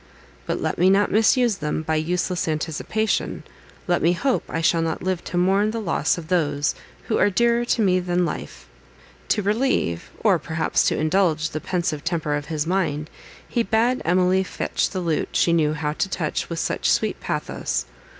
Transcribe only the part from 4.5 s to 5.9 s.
shall not live to mourn the